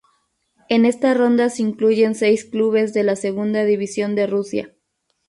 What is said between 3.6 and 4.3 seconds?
División de